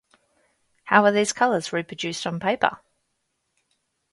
[0.85, 2.79] How are these colors reproduced on paper?